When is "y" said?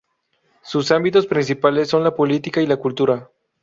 2.59-2.65